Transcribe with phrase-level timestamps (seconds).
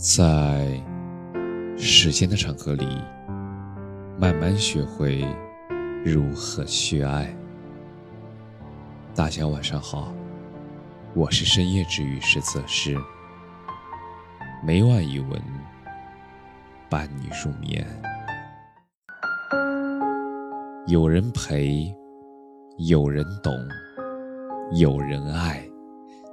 [0.00, 0.82] 在
[1.76, 2.86] 时间的长河里，
[4.18, 5.22] 慢慢学会
[6.02, 7.36] 如何去爱。
[9.14, 10.10] 大家晚上好，
[11.14, 12.96] 我是深夜治愈师泽师，
[14.64, 15.38] 每晚一文
[16.88, 17.86] 伴你入眠。
[20.86, 21.94] 有人陪，
[22.78, 23.52] 有人懂，
[24.72, 25.62] 有人爱，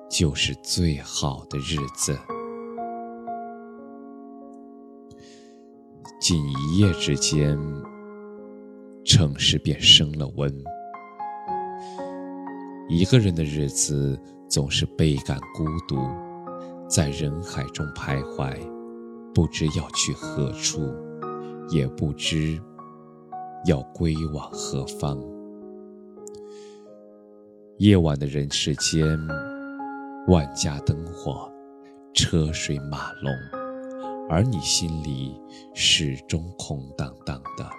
[0.10, 2.18] 就是最好的日子。
[6.28, 7.58] 仅一夜之间，
[9.06, 10.54] 城市便升了温。
[12.90, 15.96] 一个人的日子总是倍感孤独，
[16.86, 18.54] 在人海中徘徊，
[19.34, 20.82] 不知要去何处，
[21.70, 22.62] 也不知
[23.66, 25.18] 要归往何方。
[27.78, 29.18] 夜晚的人世间，
[30.28, 31.50] 万家灯火，
[32.14, 33.57] 车水马龙。
[34.30, 35.40] 而你心里
[35.74, 37.70] 始终空荡荡的，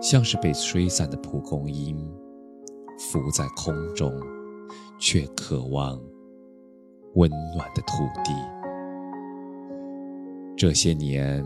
[0.00, 1.96] 像是被吹散的蒲公英，
[2.98, 4.10] 浮在空中，
[4.98, 6.00] 却渴望
[7.14, 8.32] 温暖的土地。
[10.56, 11.44] 这些年，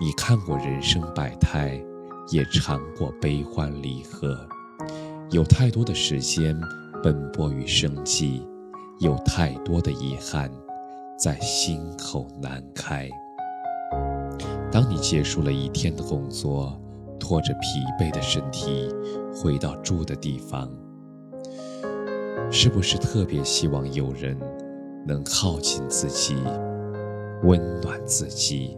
[0.00, 1.82] 你看过人生百态，
[2.30, 4.38] 也尝过悲欢离合，
[5.30, 6.56] 有太多的时间
[7.02, 8.46] 奔波于生计，
[9.00, 10.48] 有太多的遗憾
[11.18, 13.10] 在心口难开。
[14.76, 16.78] 当你结束了一天的工作，
[17.18, 18.94] 拖着疲惫的身体
[19.34, 20.70] 回到住的地方，
[22.50, 24.38] 是不是特别希望有人
[25.06, 26.36] 能靠近自己，
[27.44, 28.76] 温暖自己？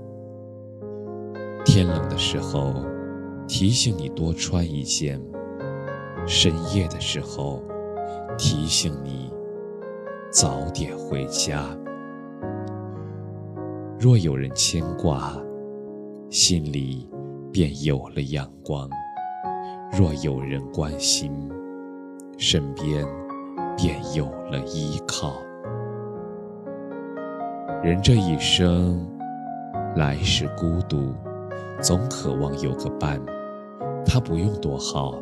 [1.64, 2.74] 天冷的时候，
[3.48, 5.18] 提醒你多穿一件；
[6.28, 7.60] 深夜的时候，
[8.38, 9.32] 提醒你
[10.30, 11.76] 早点回家。
[13.98, 15.36] 若有人牵挂，
[16.30, 17.08] 心里
[17.50, 18.86] 便有了阳光；
[19.90, 21.32] 若有人关心，
[22.36, 23.02] 身边
[23.78, 25.32] 便有了依靠。
[27.82, 29.08] 人这一生，
[29.96, 31.14] 来时孤独，
[31.80, 33.18] 总渴望有个伴。
[34.04, 35.14] 他不用多好，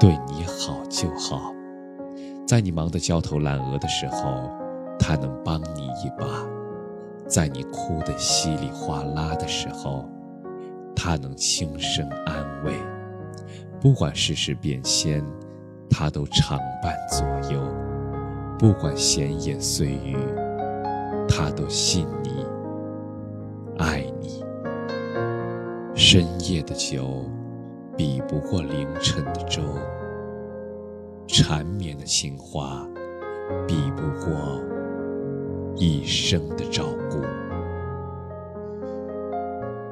[0.00, 1.52] 对你好就好。
[2.46, 4.48] 在你忙得焦头烂额的时候，
[4.98, 6.26] 他能帮你一把。
[7.26, 10.08] 在你哭得稀里哗啦的时候，
[11.04, 12.72] 他能轻声安慰；
[13.80, 15.20] 不管世事变迁，
[15.90, 17.60] 他都常伴左右；
[18.56, 20.16] 不管闲言碎语，
[21.28, 22.46] 他都信你、
[23.78, 24.44] 爱你。
[25.92, 27.24] 深夜的酒，
[27.96, 29.60] 比不过凌晨的粥；
[31.26, 32.86] 缠绵的情话，
[33.66, 34.62] 比不过。
[35.74, 37.18] 一生的照顾，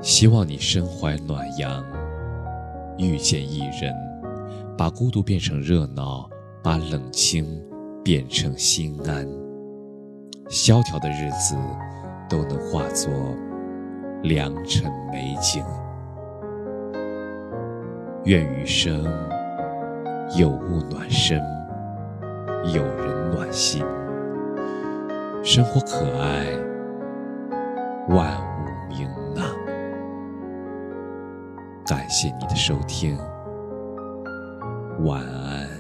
[0.03, 1.85] 希望你身怀暖阳，
[2.97, 3.95] 遇见一人，
[4.77, 6.29] 把孤独变成热闹，
[6.63, 7.63] 把冷清
[8.03, 9.29] 变成心安。
[10.49, 11.55] 萧条的日子
[12.29, 13.13] 都能化作
[14.23, 15.63] 良辰美景。
[18.25, 19.05] 愿余生
[20.37, 21.43] 有物暖身，
[22.75, 23.85] 有人暖心。
[25.43, 26.47] 生活可爱，
[28.09, 28.50] 万物
[31.91, 33.19] 感谢你的收听，
[35.01, 35.80] 晚安。